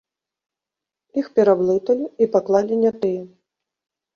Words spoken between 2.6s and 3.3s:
не тыя.